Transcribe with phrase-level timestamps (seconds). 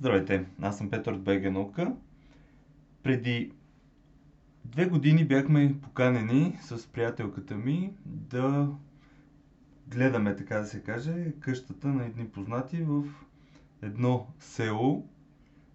[0.00, 1.94] Здравейте, аз съм Петър от БГ Наука.
[3.02, 3.52] Преди
[4.64, 8.68] две години бяхме поканени с приятелката ми да
[9.88, 13.04] гледаме, така да се каже, къщата на едни познати в
[13.82, 15.08] едно село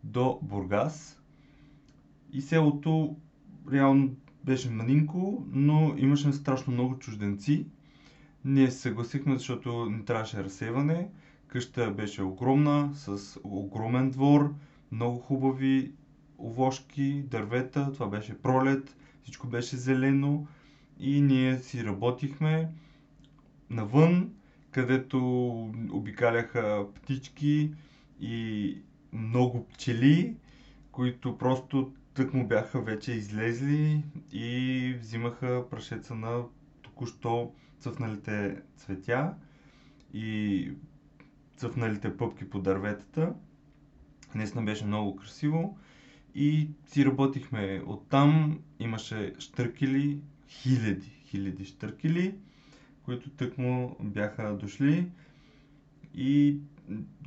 [0.03, 1.21] до Бургас.
[2.31, 3.15] И селото
[3.71, 7.67] реално беше манинко, но имаше страшно много чужденци.
[8.45, 11.09] Ние се съгласихме, защото не трябваше разсеване.
[11.55, 14.53] Къща беше огромна, с огромен двор,
[14.91, 15.91] много хубави
[16.37, 20.47] овошки, дървета, това беше пролет, всичко беше зелено
[20.99, 22.69] и ние си работихме
[23.69, 24.33] навън,
[24.71, 25.19] където
[25.91, 27.71] обикаляха птички
[28.19, 28.77] и
[29.13, 30.35] много пчели,
[30.91, 36.43] които просто тък му бяха вече излезли и взимаха прашеца на
[36.81, 39.33] току-що цъфналите цветя.
[40.13, 40.71] И
[41.57, 43.33] цъфналите пъпки по дърветата.
[44.35, 45.77] Наистина беше много красиво
[46.35, 48.59] и си работихме оттам.
[48.79, 52.35] Имаше штъркели, хиляди, хиляди штъркели,
[53.03, 55.07] които тък му бяха дошли
[56.15, 56.57] и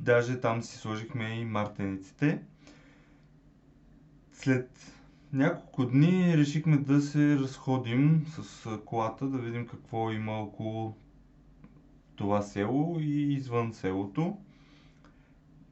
[0.01, 2.41] даже там си сложихме и мартениците.
[4.33, 4.93] След
[5.33, 10.95] няколко дни решихме да се разходим с колата, да видим какво има около
[12.19, 14.37] това село и извън селото.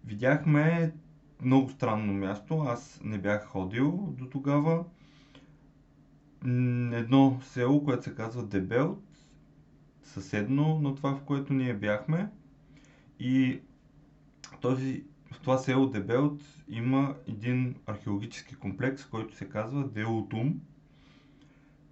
[0.05, 0.93] Видяхме
[1.41, 2.59] много странно място.
[2.59, 4.85] Аз не бях ходил до тогава.
[6.91, 9.03] Едно село, което се казва Дебелт,
[10.03, 12.29] съседно на това, в което ние бяхме.
[13.19, 13.59] И
[14.61, 20.61] този, в това село Дебелт има един археологически комплекс, който се казва Деутум.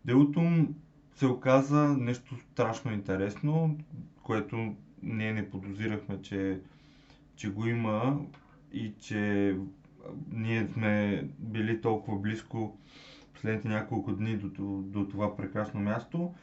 [0.06, 0.76] Деутум
[1.16, 3.78] се оказа нещо страшно интересно,
[4.26, 6.60] което ние не подозирахме, че,
[7.36, 8.20] че го има
[8.74, 9.56] и че
[10.32, 12.78] ние сме били толкова близко
[13.34, 14.48] последните няколко дни до,
[14.82, 16.34] до, това прекрасно място.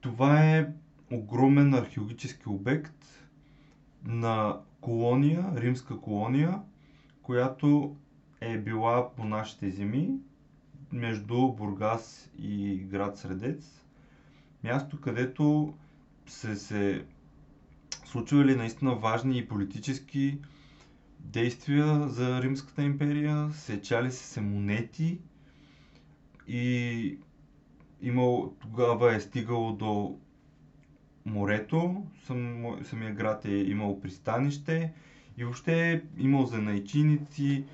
[0.00, 0.72] Това е
[1.10, 3.26] огромен археологически обект
[4.04, 6.60] на колония, римска колония,
[7.22, 7.96] която
[8.40, 10.10] е била по нашите земи,
[10.92, 13.84] между Бургас и град Средец.
[14.64, 15.74] Място, където
[16.26, 17.04] се, се
[18.04, 20.38] случвали наистина важни и политически
[21.20, 25.18] действия за Римската империя, сечали се се монети?
[26.48, 27.18] И
[28.02, 30.18] имал, тогава е стигало до
[31.26, 34.92] морето, сам, самия град е имал пристанище.
[35.36, 37.64] И въобще е имал занайчиници,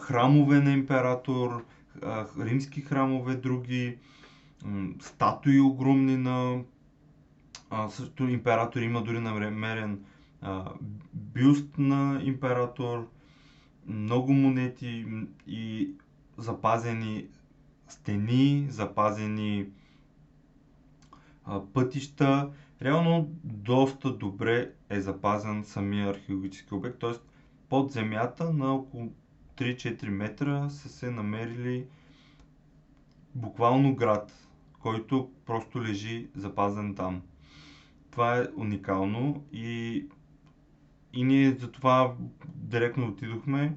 [0.00, 1.64] храмове на император,
[2.40, 3.98] римски храмове, други,
[5.00, 6.62] статуи огромни на
[7.90, 10.04] също император има дори намерен
[10.42, 10.70] а,
[11.14, 13.08] бюст на император,
[13.86, 15.06] много монети
[15.46, 15.90] и
[16.38, 17.26] запазени
[17.88, 19.66] стени, запазени
[21.44, 22.50] а, пътища.
[22.82, 27.12] Реално доста добре е запазен самия археологически обект, т.е.
[27.68, 29.12] под земята на около
[29.56, 31.86] 3-4 метра са се намерили
[33.34, 34.48] буквално град,
[34.80, 37.22] който просто лежи запазен там.
[38.16, 40.04] Това е уникално и,
[41.12, 42.14] и ние за това
[42.54, 43.76] директно отидохме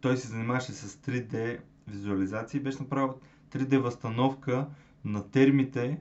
[0.00, 1.58] той се занимаваше с 3D
[1.88, 2.60] визуализации.
[2.60, 3.14] Беше направил
[3.50, 4.66] 3D възстановка
[5.04, 5.98] на термите,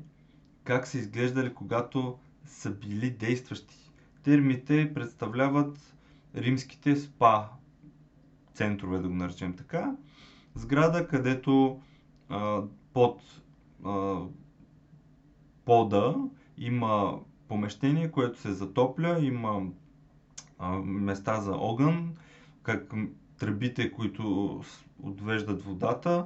[0.63, 3.82] как са изглеждали, когато са били действащи.
[4.23, 5.95] Термите представляват
[6.35, 7.49] римските спа
[8.53, 9.95] центрове, да го наречем така.
[10.55, 11.81] Сграда, където
[12.29, 12.61] а,
[12.93, 13.21] под
[13.85, 14.19] а,
[15.65, 16.15] пода
[16.57, 19.61] има помещение, което се затопля, има
[20.59, 22.15] а, места за огън,
[22.63, 22.93] как
[23.39, 24.61] тръбите, които
[25.03, 26.25] отвеждат водата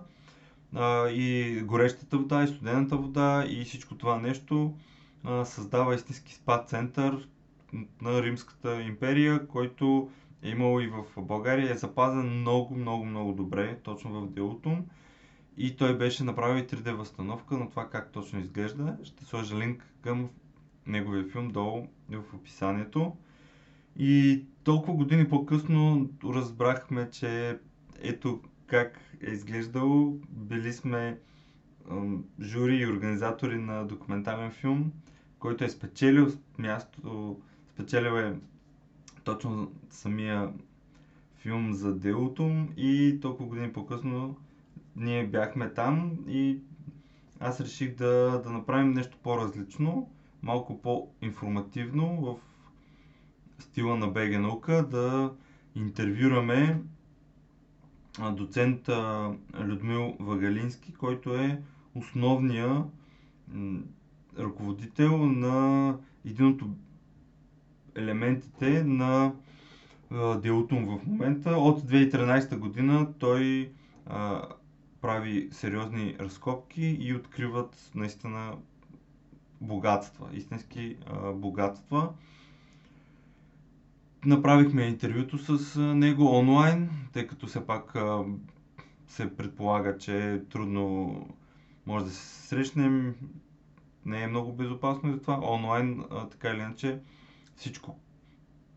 [0.75, 4.73] а, и горещата вода, и студената вода и всичко това нещо
[5.23, 7.27] а, създава истински спа център
[8.01, 10.09] на Римската империя, който
[10.43, 14.77] е имал и в България, е запазен много, много, много добре, точно в делото.
[15.57, 18.97] И той беше направил и 3D възстановка на това как точно изглежда.
[19.03, 20.29] Ще сложа линк към
[20.87, 23.15] неговия филм долу в описанието.
[23.99, 27.59] И толкова години по-късно разбрахме, че
[28.01, 30.19] ето как е изглеждало.
[30.29, 31.19] Били сме
[32.41, 34.91] жури и организатори на документален филм,
[35.39, 36.27] който е спечелил
[36.57, 37.37] място,
[37.77, 38.35] спечелил е
[39.23, 40.53] точно самия
[41.35, 44.37] филм за делото и толкова години по-късно
[44.95, 46.59] ние бяхме там и
[47.39, 50.09] аз реших да, да направим нещо по-различно,
[50.41, 52.35] малко по-информативно в
[53.63, 55.33] стила на БГ наука, да
[55.75, 56.81] интервюраме
[58.33, 58.89] доцент
[59.59, 61.61] Людмил Вагалински, който е
[61.95, 62.83] основния
[64.39, 66.61] ръководител на един от
[67.97, 69.33] елементите на
[70.41, 71.49] Делутум в момента.
[71.51, 73.71] От 2013 година той
[74.05, 74.41] а,
[75.01, 78.53] прави сериозни разкопки и откриват наистина
[79.61, 82.09] богатства, истински а, богатства.
[84.25, 88.23] Направихме интервюто с него онлайн, тъй като все пак а,
[89.07, 91.27] се предполага, че е трудно
[91.85, 93.15] може да се срещнем.
[94.05, 95.39] Не е много безопасно за това.
[95.43, 96.99] Онлайн, а, така или иначе,
[97.57, 97.99] всичко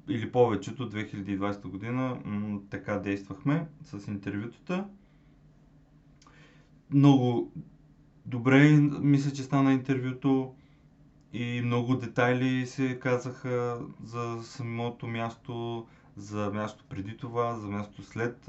[0.08, 4.84] или повечето 2020 година м- така действахме с интервютата.
[6.90, 7.52] Много
[8.26, 10.54] добре мисля, че стана интервюто
[11.32, 15.86] и много детайли се казаха за самото място,
[16.16, 18.48] за място преди това, за място след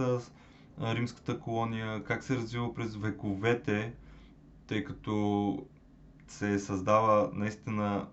[0.81, 3.93] римската колония, как се развива през вековете,
[4.67, 5.57] тъй като
[6.27, 8.07] се създава наистина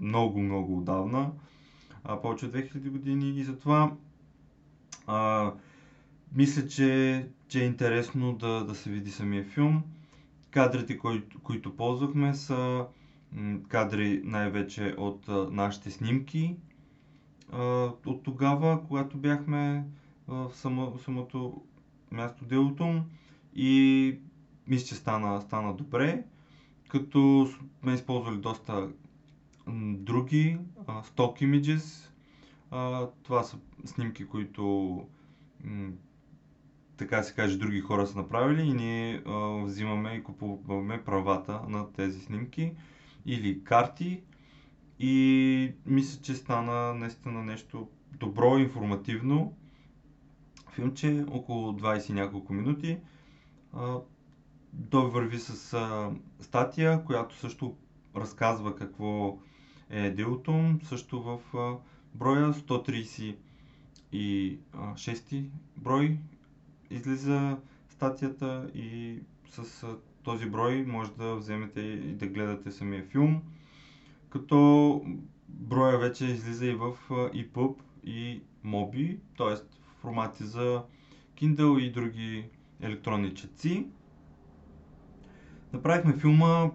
[0.00, 1.30] много, много отдавна
[2.04, 3.92] а, повече от 2000 години и затова
[5.06, 5.52] а,
[6.34, 9.82] мисля, че, че е интересно да, да се види самия филм.
[10.50, 12.86] Кадрите, кои, които ползвахме са
[13.68, 16.56] кадри най-вече от а, нашите снимки
[17.52, 19.84] а, от тогава, когато бяхме
[20.28, 21.62] в само, самото
[22.10, 23.02] място делото
[23.54, 24.18] и
[24.66, 26.24] мисля, че стана, стана добре,
[26.88, 27.48] като
[27.82, 28.88] сме използвали доста
[29.94, 30.58] други
[31.04, 32.10] сток images.
[33.22, 35.02] Това са снимки, които
[36.98, 39.32] така се каже, други хора са направили и ние а,
[39.64, 42.72] взимаме и купуваме правата на тези снимки
[43.26, 44.22] или карти
[44.98, 49.56] и мисля, че стана наистина нещо добро, информативно.
[50.72, 52.98] Филмче, около 20 няколко минути.
[54.90, 56.10] Той върви с а,
[56.40, 57.76] статия, която също
[58.16, 59.38] разказва какво
[59.90, 61.40] е делото, също в
[62.14, 63.36] броя 136
[65.76, 66.18] брой
[66.90, 67.56] излиза
[67.88, 69.18] статията и
[69.50, 69.86] с
[70.22, 73.42] този брой може да вземете и да гледате самия филм.
[74.30, 75.02] Като
[75.48, 79.54] броя вече излиза и в EPUB и MOBI, т.е.
[80.00, 80.82] формати за
[81.36, 82.44] Kindle и други
[82.80, 83.86] електронни четци.
[85.72, 86.70] Направихме филма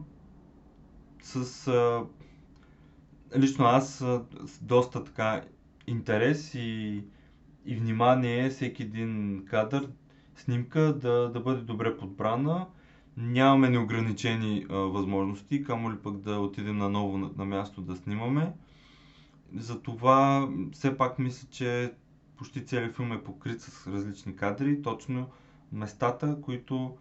[1.21, 1.67] с
[3.37, 3.93] лично аз
[4.45, 5.41] с доста така
[5.87, 7.03] интерес и,
[7.65, 9.89] и внимание всеки един кадър,
[10.35, 12.67] снимка да, да бъде добре подбрана.
[13.17, 18.53] Нямаме неограничени а, възможности, камо ли пък да отидем наново на, на място да снимаме.
[19.55, 21.93] Затова все пак мисля, че
[22.37, 25.27] почти целият филм е покрит с различни кадри, точно
[25.71, 26.97] местата, които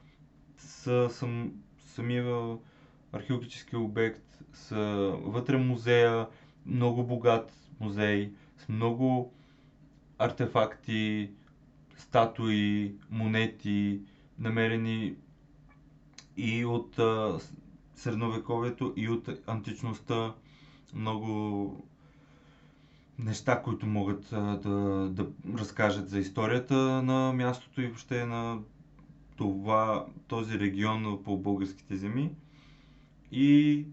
[0.59, 1.53] са сам,
[1.87, 2.57] самия
[3.13, 4.79] археологически обект, са
[5.17, 6.27] вътре музея,
[6.67, 9.33] много богат музей, с много
[10.19, 11.31] артефакти,
[11.97, 14.01] статуи, монети,
[14.39, 15.15] намерени
[16.37, 17.01] и от
[17.95, 20.35] средновековието, и от античността.
[20.95, 21.85] Много
[23.19, 24.69] неща, които могат да,
[25.11, 28.59] да разкажат за историята на мястото и въобще на
[29.37, 32.31] това, този регион по българските земи.
[33.33, 33.87] И,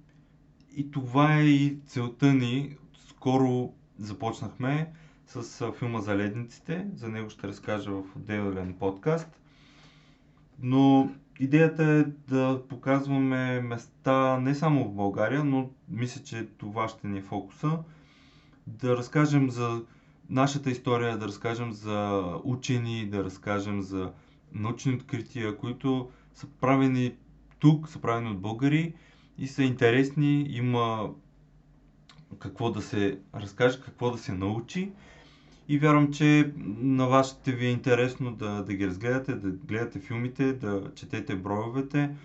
[0.76, 2.78] и това е и целта ни.
[3.10, 4.92] Скоро започнахме
[5.28, 6.88] с филма за ледниците.
[6.96, 9.42] За него ще разкажа в отделен подкаст.
[10.62, 17.08] Но идеята е да показваме места не само в България, но мисля, че това ще
[17.08, 17.80] ни е фокуса.
[18.68, 19.82] Да разкажем за
[20.30, 24.12] нашата история, да разкажем за учени, да разкажем за
[24.54, 27.16] научни открития, които са правени
[27.60, 28.94] тук, са правени от българи
[29.40, 31.10] и са интересни, има
[32.40, 34.92] какво да се разкаже, какво да се научи.
[35.68, 40.00] И вярвам, че на вас ще ви е интересно да, да ги разгледате, да гледате
[40.00, 42.16] филмите, да четете броевете.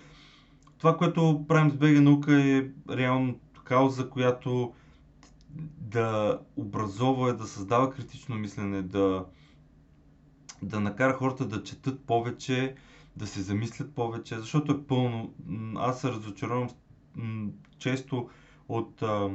[0.78, 4.72] Това, което правим с БГ наука е реално кауза, която
[5.78, 9.24] да образова, да създава критично мислене, да,
[10.62, 12.74] да накара хората да четат повече,
[13.16, 15.34] да се замислят повече, защото е пълно.
[15.76, 16.68] Аз се разочаровам
[17.78, 18.28] често
[18.68, 19.30] от а,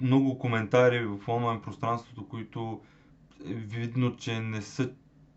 [0.00, 2.80] много коментари в онлайн пространството, които
[3.46, 4.90] е видно, че не са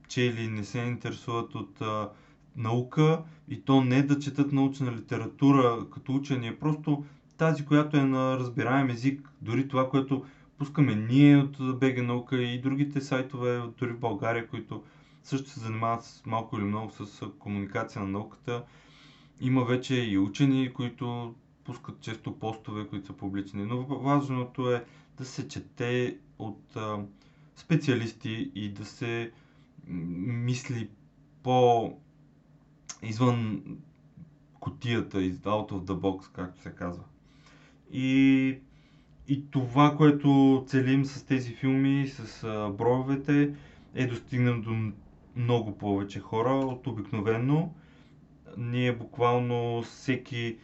[0.08, 2.10] чели, не се интересуват от а,
[2.56, 7.04] наука и то не да четат научна литература като учени, просто
[7.38, 10.26] тази, която е на разбираем език, дори това, което
[10.58, 14.84] пускаме ние от БГ наука и другите сайтове, дори в България, които
[15.24, 18.64] също се занимават с малко или много с комуникация на науката.
[19.40, 23.66] Има вече и учени, които пускат често постове, които са публични.
[23.66, 24.86] Но важното е
[25.18, 26.98] да се чете от а,
[27.56, 29.32] специалисти и да се
[29.88, 30.90] мисли
[31.44, 31.94] по
[33.04, 33.64] извън
[34.54, 37.04] котията, out of the box, както се казва.
[37.92, 38.58] И,
[39.28, 43.56] и това, което целим с тези филми, с а, броевете,
[43.96, 44.92] е достигнем до
[45.36, 47.74] много повече хора от обикновено.
[48.58, 50.58] Ние буквално всеки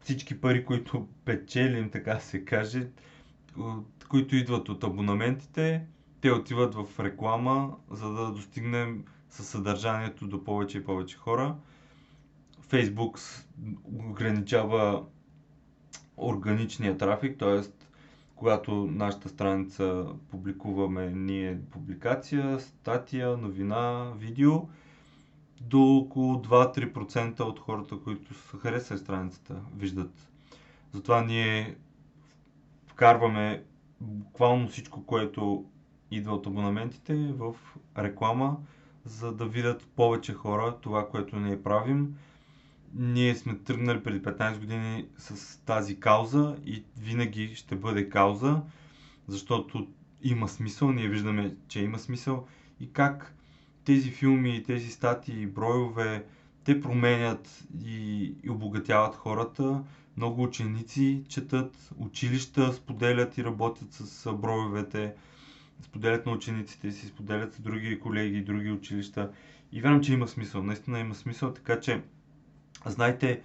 [0.00, 2.86] всички пари, които печелим, така се каже,
[4.08, 5.86] които идват от абонаментите,
[6.20, 11.56] те отиват в реклама, за да достигнем със съдържанието до повече и повече хора.
[12.62, 13.44] Facebook
[13.84, 15.04] ограничава
[16.18, 17.60] органичния трафик, т.е.
[18.36, 24.52] когато нашата страница публикуваме ние публикация, статия, новина, видео,
[25.64, 30.28] до около 2-3% от хората, които са харесали страницата, виждат.
[30.92, 31.76] Затова ние
[32.86, 33.64] вкарваме
[34.00, 35.64] буквално всичко, което
[36.10, 37.54] идва от абонаментите в
[37.98, 38.56] реклама,
[39.04, 42.16] за да видят повече хора това, което ние правим.
[42.94, 48.62] Ние сме тръгнали преди 15 години с тази кауза и винаги ще бъде кауза,
[49.28, 49.88] защото
[50.22, 52.46] има смисъл, ние виждаме, че има смисъл
[52.80, 53.34] и как
[53.84, 56.24] тези филми, тези статии, бройове,
[56.64, 58.14] те променят и,
[58.44, 59.82] и обогатяват хората.
[60.16, 65.12] Много ученици четат, училища споделят и работят с бройовете,
[65.82, 69.30] споделят на учениците си, споделят с други колеги други училища.
[69.72, 70.62] И вярвам, че има смисъл.
[70.62, 72.02] Наистина има смисъл, така че
[72.86, 73.42] знайте,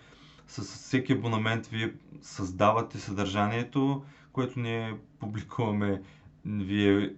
[0.48, 6.01] с всеки абонамент вие създавате съдържанието, което ние публикуваме.
[6.46, 7.13] Вие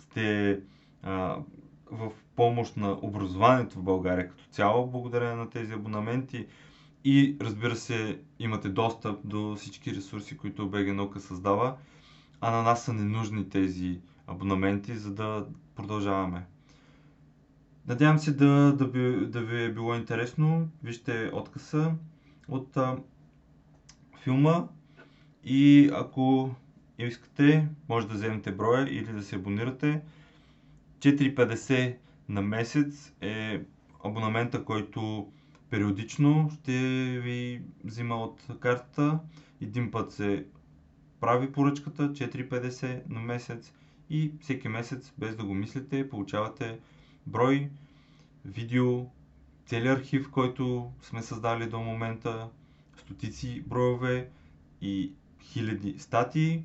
[0.00, 0.60] сте
[1.02, 1.36] а,
[2.38, 6.46] помощ на образованието в България като цяло, благодарение на тези абонаменти.
[7.04, 11.76] И разбира се, имате достъп до всички ресурси, които БГ наука създава,
[12.40, 16.46] а на нас са ненужни тези абонаменти, за да продължаваме.
[17.86, 20.68] Надявам се да, да, би, да ви е било интересно.
[20.82, 21.92] Вижте откъса
[22.48, 22.96] от а,
[24.18, 24.64] филма
[25.44, 26.50] и ако
[26.98, 30.00] искате, може да вземете броя или да се абонирате.
[30.98, 31.96] 4,50
[32.28, 33.62] на месец е
[34.04, 35.32] абонамента, който
[35.70, 36.72] периодично ще
[37.20, 39.18] ви взима от картата.
[39.60, 40.46] Един път се
[41.20, 43.72] прави поръчката 4,50 на месец
[44.10, 46.78] и всеки месец, без да го мислите, получавате
[47.26, 47.70] брой,
[48.44, 49.06] видео,
[49.66, 52.48] целият архив, който сме създали до момента,
[52.96, 54.28] стотици броеве
[54.80, 56.62] и хиляди статии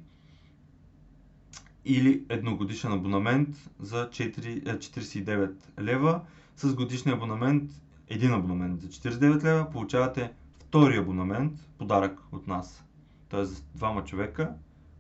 [1.86, 6.22] или едногодишен абонамент за 4, 49 е, лева.
[6.56, 7.72] С годишния абонамент,
[8.10, 12.84] един абонамент за 49 лева, получавате втори абонамент, подарък от нас.
[13.30, 14.54] Тоест двама човека,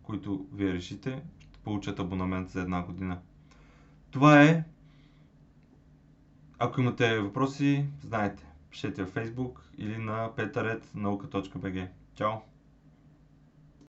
[0.03, 3.19] които вие решите, ще получат абонамент за една година.
[4.11, 4.63] Това е.
[6.59, 11.87] Ако имате въпроси, знаете, пишете в Facebook или на petarет.nauka.bg.
[12.15, 12.52] Чао!